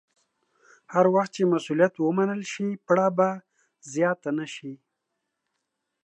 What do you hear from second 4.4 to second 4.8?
شي.